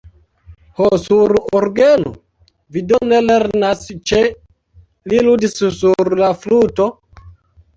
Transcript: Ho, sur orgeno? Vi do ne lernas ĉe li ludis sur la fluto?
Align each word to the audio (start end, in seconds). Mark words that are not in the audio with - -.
Ho, 0.77 0.85
sur 1.01 1.33
orgeno? 1.59 2.13
Vi 2.77 2.83
do 2.93 3.01
ne 3.11 3.19
lernas 3.27 3.83
ĉe 4.13 4.23
li 5.13 5.23
ludis 5.29 5.57
sur 5.77 6.17
la 6.25 6.33
fluto? 6.43 6.89